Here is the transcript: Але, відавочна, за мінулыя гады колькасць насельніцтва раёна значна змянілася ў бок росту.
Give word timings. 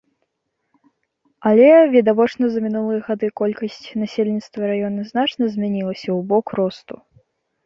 Але, 1.49 1.67
відавочна, 1.95 2.45
за 2.53 2.59
мінулыя 2.65 3.01
гады 3.09 3.27
колькасць 3.43 3.77
насельніцтва 4.05 4.61
раёна 4.73 5.01
значна 5.11 5.43
змянілася 5.53 6.07
ў 6.07 6.19
бок 6.35 6.47
росту. 6.63 6.95